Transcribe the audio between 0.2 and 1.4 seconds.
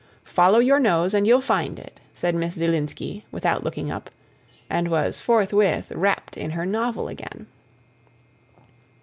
"Follow your nose and